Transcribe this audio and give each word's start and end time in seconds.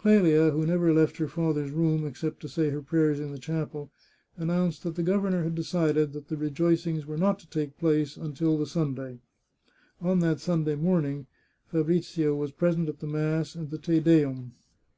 Clelia, 0.00 0.50
who 0.50 0.64
never 0.66 0.94
left 0.94 1.18
her 1.18 1.28
father's 1.28 1.70
room 1.70 2.06
except 2.06 2.40
to 2.40 2.48
say 2.48 2.70
her 2.70 2.80
prayers 2.80 3.20
in 3.20 3.32
the 3.32 3.38
chapel, 3.38 3.90
announced 4.38 4.82
that 4.82 4.94
the 4.94 5.02
governor 5.02 5.44
had 5.44 5.54
de 5.54 5.62
cided 5.62 6.14
that 6.14 6.28
the 6.28 6.38
rejoicings 6.38 7.04
were 7.04 7.18
not 7.18 7.38
to 7.40 7.50
take 7.50 7.76
place 7.78 8.16
until 8.16 8.56
the 8.56 8.64
Sunday. 8.64 9.18
On 10.00 10.20
that 10.20 10.40
Sunday 10.40 10.76
morning, 10.76 11.26
Fabrizio 11.66 12.34
was 12.34 12.50
present 12.50 12.88
at 12.88 13.00
the 13.00 13.06
mass 13.06 13.54
and 13.54 13.68
the 13.68 13.76
Te 13.76 14.00
Deum. 14.00 14.52